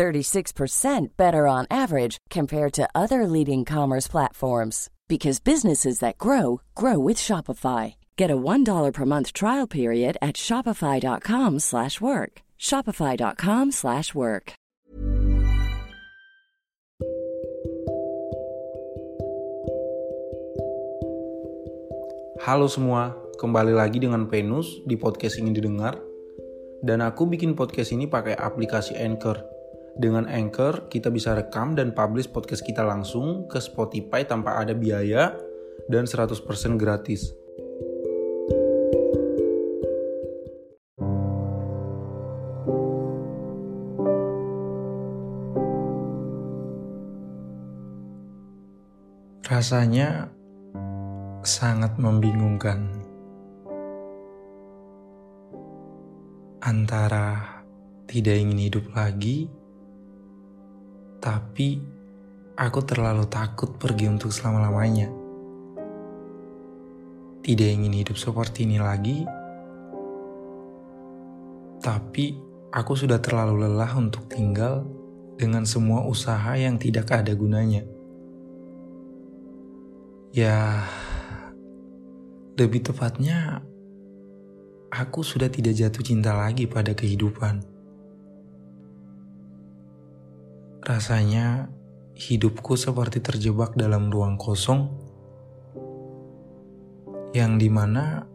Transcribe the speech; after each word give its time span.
36% 0.00 1.12
better 1.20 1.44
on 1.44 1.68
average 1.68 2.16
compared 2.32 2.72
to 2.72 2.88
other 2.96 3.28
leading 3.28 3.68
commerce 3.68 4.08
platforms 4.08 4.88
because 5.12 5.44
businesses 5.44 6.00
that 6.00 6.16
grow 6.16 6.64
grow 6.72 6.96
with 6.96 7.20
Shopify. 7.20 8.00
Get 8.16 8.32
a 8.32 8.40
$1 8.40 8.64
per 8.96 9.04
month 9.04 9.36
trial 9.36 9.68
period 9.68 10.16
at 10.24 10.40
shopify.com/work. 10.40 12.32
shopify.com/work. 12.56 14.46
Halo 22.40 22.72
semua, 22.72 23.12
kembali 23.36 23.76
lagi 23.76 24.00
dengan 24.00 24.24
Penus 24.32 24.80
di 24.88 24.96
podcast 24.96 25.36
ingin 25.36 25.52
didengar. 25.52 26.00
Dan 26.80 27.04
aku 27.04 27.28
bikin 27.28 27.52
podcast 27.52 27.92
ini 27.92 28.08
pakai 28.08 28.32
aplikasi 28.32 28.96
Anchor 28.96 29.59
dengan 29.98 30.30
Anchor, 30.30 30.86
kita 30.86 31.10
bisa 31.10 31.34
rekam 31.34 31.74
dan 31.74 31.90
publish 31.90 32.30
podcast 32.30 32.62
kita 32.62 32.86
langsung 32.86 33.50
ke 33.50 33.58
Spotify 33.58 34.22
tanpa 34.22 34.60
ada 34.62 34.76
biaya 34.76 35.34
dan 35.90 36.06
100% 36.06 36.38
gratis. 36.78 37.34
Rasanya 49.50 50.30
sangat 51.42 51.98
membingungkan. 51.98 52.86
Antara 56.62 57.58
tidak 58.06 58.38
ingin 58.38 58.70
hidup 58.70 58.86
lagi 58.94 59.50
tapi 61.20 61.78
aku 62.56 62.80
terlalu 62.82 63.28
takut 63.28 63.76
pergi 63.76 64.08
untuk 64.08 64.32
selama-lamanya. 64.32 65.12
Tidak 67.40 67.68
ingin 67.68 67.94
hidup 68.04 68.16
seperti 68.20 68.68
ini 68.68 68.76
lagi, 68.76 69.24
tapi 71.80 72.36
aku 72.68 72.92
sudah 72.92 73.16
terlalu 73.20 73.64
lelah 73.64 73.92
untuk 73.96 74.28
tinggal 74.28 74.84
dengan 75.40 75.64
semua 75.64 76.04
usaha 76.04 76.52
yang 76.56 76.76
tidak 76.76 77.08
ada 77.08 77.32
gunanya. 77.32 77.88
Ya, 80.36 80.84
lebih 82.60 82.84
tepatnya, 82.84 83.64
aku 84.92 85.24
sudah 85.24 85.48
tidak 85.48 85.80
jatuh 85.80 86.04
cinta 86.04 86.36
lagi 86.36 86.68
pada 86.68 86.92
kehidupan. 86.92 87.79
Rasanya 90.90 91.70
hidupku 92.18 92.74
seperti 92.74 93.22
terjebak 93.22 93.78
dalam 93.78 94.10
ruang 94.10 94.34
kosong 94.34 94.90
yang 97.30 97.62
di 97.62 97.70
mana 97.70 98.26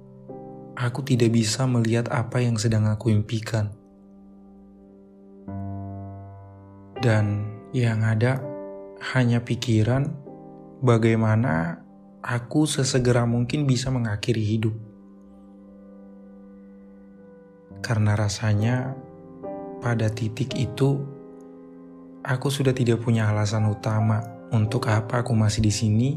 aku 0.80 1.04
tidak 1.04 1.36
bisa 1.36 1.68
melihat 1.68 2.08
apa 2.16 2.40
yang 2.40 2.56
sedang 2.56 2.88
aku 2.88 3.12
impikan. 3.12 3.76
Dan 7.04 7.44
yang 7.76 8.08
ada 8.08 8.40
hanya 9.12 9.44
pikiran 9.44 10.16
bagaimana 10.80 11.84
aku 12.24 12.64
sesegera 12.64 13.28
mungkin 13.28 13.68
bisa 13.68 13.92
mengakhiri 13.92 14.40
hidup. 14.40 14.76
Karena 17.84 18.16
rasanya 18.16 18.96
pada 19.84 20.08
titik 20.08 20.56
itu 20.56 21.15
aku 22.26 22.50
sudah 22.50 22.74
tidak 22.74 23.06
punya 23.06 23.30
alasan 23.30 23.70
utama 23.70 24.26
untuk 24.50 24.90
apa 24.90 25.22
aku 25.22 25.38
masih 25.38 25.62
di 25.62 25.70
sini 25.70 26.10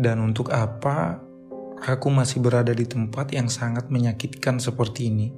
dan 0.00 0.24
untuk 0.24 0.48
apa 0.48 1.20
aku 1.84 2.08
masih 2.08 2.40
berada 2.40 2.72
di 2.72 2.88
tempat 2.88 3.36
yang 3.36 3.52
sangat 3.52 3.92
menyakitkan 3.92 4.56
seperti 4.56 5.12
ini. 5.12 5.28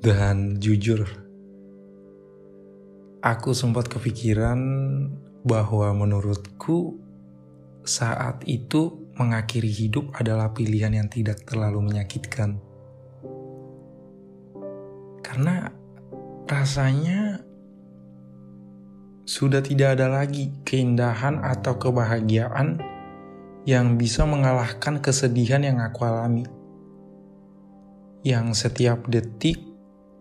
Dan 0.00 0.56
jujur, 0.56 1.04
aku 3.20 3.52
sempat 3.52 3.84
kepikiran 3.92 4.60
bahwa 5.44 5.92
menurutku 5.92 6.96
saat 7.84 8.40
itu 8.48 9.12
mengakhiri 9.20 9.68
hidup 9.68 10.08
adalah 10.16 10.56
pilihan 10.56 11.04
yang 11.04 11.08
tidak 11.12 11.44
terlalu 11.44 11.92
menyakitkan. 11.92 12.69
Karena 15.30 15.70
rasanya 16.50 17.38
sudah 19.22 19.62
tidak 19.62 19.94
ada 19.94 20.10
lagi 20.10 20.50
keindahan 20.66 21.38
atau 21.38 21.78
kebahagiaan 21.78 22.82
yang 23.62 23.94
bisa 23.94 24.26
mengalahkan 24.26 24.98
kesedihan 24.98 25.62
yang 25.62 25.78
aku 25.78 26.02
alami. 26.02 26.50
Yang 28.26 28.66
setiap 28.66 29.06
detik, 29.06 29.62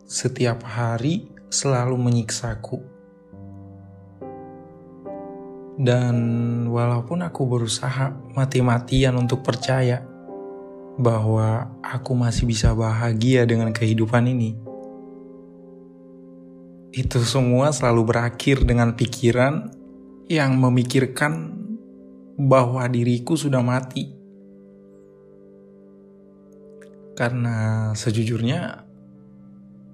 setiap 0.05 0.61
hari 0.61 1.25
selalu 1.49 1.97
menyiksaku. 1.97 2.77
Dan 5.81 6.15
walaupun 6.69 7.25
aku 7.25 7.49
berusaha 7.49 8.13
mati-matian 8.37 9.17
untuk 9.17 9.41
percaya 9.41 10.05
bahwa 11.01 11.73
aku 11.81 12.13
masih 12.13 12.45
bisa 12.45 12.77
bahagia 12.77 13.49
dengan 13.49 13.73
kehidupan 13.73 14.29
ini, 14.29 14.68
itu 16.89 17.21
semua 17.21 17.69
selalu 17.69 18.01
berakhir 18.09 18.65
dengan 18.65 18.97
pikiran 18.97 19.69
yang 20.29 20.57
memikirkan 20.57 21.53
bahwa 22.39 22.85
diriku 22.89 23.37
sudah 23.37 23.61
mati. 23.61 24.15
Karena 27.13 27.91
sejujurnya 27.93 28.87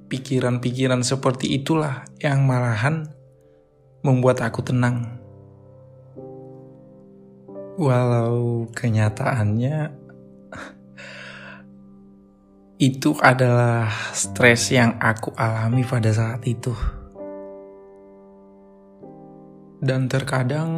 pikiran-pikiran 0.07 1.01
seperti 1.01 1.57
itulah 1.57 2.05
yang 2.21 2.45
malahan 2.45 3.09
membuat 4.05 4.45
aku 4.45 4.61
tenang. 4.61 5.17
Walau 7.75 8.69
kenyataannya 8.71 10.04
itu 12.75 13.15
adalah 13.23 13.87
stres 14.11 14.67
yang 14.67 14.99
aku 14.99 15.31
alami 15.39 15.87
pada 15.87 16.11
saat 16.11 16.43
itu. 16.43 16.75
Dan 19.79 20.11
terkadang 20.11 20.71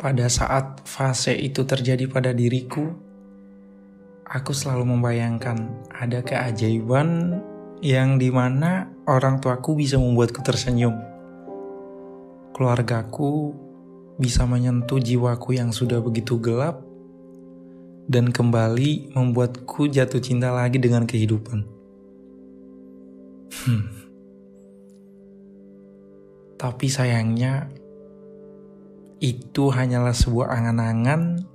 pada 0.00 0.32
saat 0.32 0.80
fase 0.88 1.36
itu 1.36 1.68
terjadi 1.68 2.08
pada 2.08 2.32
diriku, 2.32 2.96
aku 4.24 4.56
selalu 4.56 4.96
membayangkan 4.96 5.68
ada 5.92 6.24
keajaiban 6.24 7.40
yang 7.84 8.16
di 8.16 8.32
mana 8.32 8.88
orang 9.04 9.36
tuaku 9.36 9.76
bisa 9.76 10.00
membuatku 10.00 10.40
tersenyum. 10.40 10.96
Keluargaku 12.56 13.52
bisa 14.16 14.48
menyentuh 14.48 15.00
jiwaku 15.00 15.60
yang 15.60 15.76
sudah 15.76 16.00
begitu 16.00 16.40
gelap 16.40 16.89
dan 18.10 18.34
kembali 18.34 19.14
membuatku 19.14 19.86
jatuh 19.86 20.18
cinta 20.18 20.50
lagi 20.50 20.82
dengan 20.82 21.06
kehidupan. 21.06 21.62
Hmm. 23.62 23.86
Tapi 26.58 26.86
sayangnya, 26.90 27.70
itu 29.22 29.70
hanyalah 29.70 30.10
sebuah 30.10 30.50
angan-angan 30.50 31.46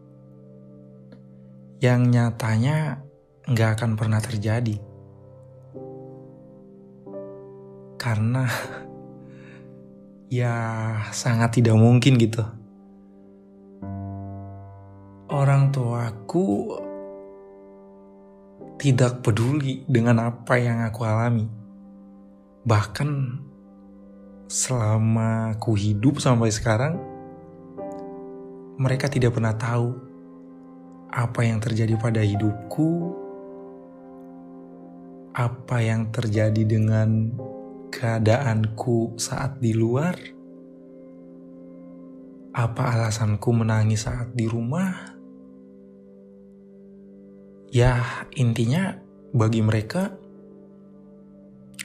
yang 1.84 2.08
nyatanya 2.08 3.04
nggak 3.52 3.70
akan 3.76 4.00
pernah 4.00 4.24
terjadi. 4.24 4.80
Karena 8.00 8.48
ya 10.40 10.56
sangat 11.12 11.60
tidak 11.60 11.76
mungkin 11.76 12.16
gitu 12.16 12.65
orang 15.36 15.68
tuaku 15.68 16.80
tidak 18.80 19.20
peduli 19.20 19.84
dengan 19.84 20.32
apa 20.32 20.56
yang 20.56 20.80
aku 20.88 21.04
alami. 21.04 21.44
Bahkan 22.64 23.10
selama 24.48 25.60
ku 25.60 25.76
hidup 25.76 26.24
sampai 26.24 26.56
sekarang, 26.56 26.96
mereka 28.80 29.12
tidak 29.12 29.36
pernah 29.36 29.52
tahu 29.60 29.92
apa 31.12 31.42
yang 31.44 31.60
terjadi 31.60 32.00
pada 32.00 32.24
hidupku, 32.24 33.12
apa 35.36 35.78
yang 35.84 36.16
terjadi 36.16 36.64
dengan 36.64 37.36
keadaanku 37.92 39.20
saat 39.20 39.60
di 39.60 39.76
luar, 39.76 40.16
apa 42.56 42.84
alasanku 42.96 43.52
menangis 43.52 44.08
saat 44.08 44.32
di 44.32 44.48
rumah. 44.48 45.15
Ya, 47.76 48.24
intinya 48.40 48.96
bagi 49.36 49.60
mereka, 49.60 50.16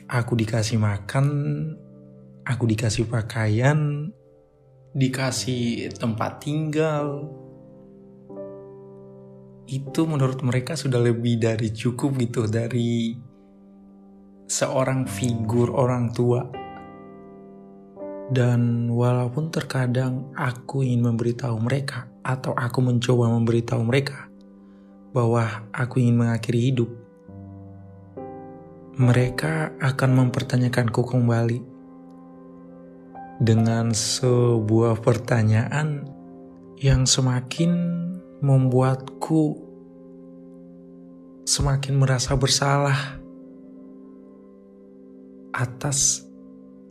aku 0.07 0.39
dikasih 0.39 0.79
makan 0.79 1.27
aku 2.47 2.71
dikasih 2.71 3.11
pakaian, 3.11 4.11
dikasih 4.95 5.91
tempat 5.99 6.47
tinggal. 6.47 7.27
Itu 9.67 10.07
menurut 10.07 10.47
mereka 10.47 10.79
sudah 10.79 11.03
lebih 11.03 11.43
dari 11.43 11.75
cukup 11.75 12.23
gitu 12.23 12.47
dari 12.47 13.19
seorang 14.47 15.11
figur 15.11 15.75
orang 15.75 16.15
tua. 16.15 16.47
Dan 18.31 18.87
walaupun 18.95 19.51
terkadang 19.51 20.31
aku 20.39 20.87
ingin 20.87 21.03
memberitahu 21.03 21.59
mereka 21.59 22.07
atau 22.23 22.55
aku 22.55 22.79
mencoba 22.79 23.27
memberitahu 23.27 23.83
mereka 23.83 24.30
bahwa 25.11 25.67
aku 25.75 25.99
ingin 25.99 26.17
mengakhiri 26.19 26.61
hidup, 26.71 26.91
mereka 29.01 29.75
akan 29.81 30.11
mempertanyakanku 30.27 31.03
kembali 31.03 31.59
dengan 33.41 33.97
sebuah 33.97 35.01
pertanyaan 35.01 36.05
yang 36.77 37.09
semakin 37.09 37.73
membuatku 38.45 39.71
semakin 41.49 41.95
merasa 41.99 42.37
bersalah 42.37 43.21
atas 45.51 46.25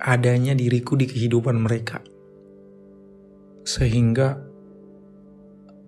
adanya 0.01 0.53
diriku 0.53 0.99
di 0.99 1.07
kehidupan 1.07 1.57
mereka. 1.57 2.03
Sehingga 3.63 4.39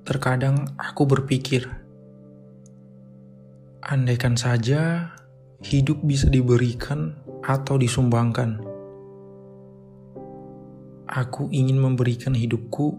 terkadang 0.06 0.78
aku 0.78 1.04
berpikir, 1.10 1.68
andaikan 3.82 4.38
saja 4.38 5.14
hidup 5.62 6.02
bisa 6.06 6.30
diberikan 6.30 7.18
atau 7.46 7.78
disumbangkan 7.78 8.72
aku 11.12 11.52
ingin 11.52 11.76
memberikan 11.76 12.32
hidupku 12.32 12.96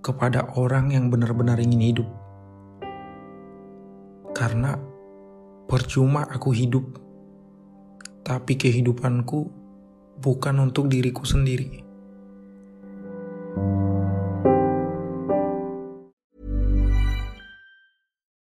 kepada 0.00 0.46
orang 0.54 0.94
yang 0.94 1.10
benar-benar 1.10 1.58
ingin 1.58 1.82
hidup. 1.82 2.08
Karena 4.30 4.78
percuma 5.66 6.24
aku 6.24 6.54
hidup, 6.54 6.96
tapi 8.22 8.56
kehidupanku 8.56 9.50
bukan 10.22 10.70
untuk 10.70 10.86
diriku 10.88 11.26
sendiri. 11.26 11.82